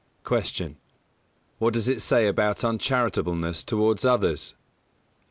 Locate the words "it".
1.87-2.01